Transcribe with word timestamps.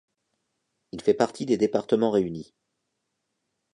Il 0.93 1.01
fait 1.03 1.13
partie 1.13 1.45
des 1.45 1.57
départements 1.57 2.09
réunis. 2.09 2.55